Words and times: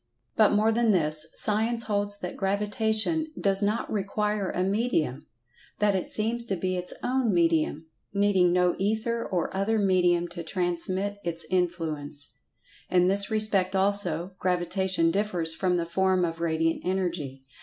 But 0.35 0.51
more 0.53 0.71
than 0.71 0.89
this. 0.89 1.27
Science 1.33 1.83
holds 1.83 2.17
that 2.21 2.35
Gravitation 2.35 3.27
does 3.39 3.61
not 3.61 3.87
require 3.93 4.49
a 4.49 4.63
medium—that 4.63 5.93
it 5.95 6.07
seems 6.07 6.43
to 6.45 6.55
be 6.55 6.75
its 6.75 6.91
own 7.03 7.31
medium—needing 7.31 8.51
no 8.51 8.73
"Ether" 8.79 9.23
or 9.23 9.55
other 9.55 9.77
medium 9.77 10.27
to 10.29 10.41
transmit 10.41 11.19
its 11.23 11.45
in[Pg 11.51 11.75
144]fluence. 11.77 12.25
In 12.89 13.05
this 13.09 13.29
respect 13.29 13.75
also, 13.75 14.31
Gravitation 14.39 15.11
differs 15.11 15.53
from 15.53 15.77
the 15.77 15.85
form 15.85 16.25
of 16.25 16.41
Radiant 16.41 16.81
Energy. 16.83 17.43